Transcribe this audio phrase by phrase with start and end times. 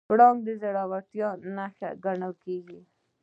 [0.07, 2.79] پړانګ د زړورتیا نښه ګڼل کېږي.